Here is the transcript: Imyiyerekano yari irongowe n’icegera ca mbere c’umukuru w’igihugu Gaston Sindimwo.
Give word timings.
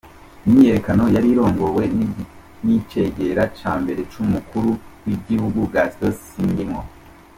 Imyiyerekano 0.47 1.03
yari 1.15 1.27
irongowe 1.33 1.83
n’icegera 2.63 3.43
ca 3.57 3.73
mbere 3.81 4.01
c’umukuru 4.11 4.69
w’igihugu 5.05 5.59
Gaston 5.73 6.13
Sindimwo. 6.29 6.81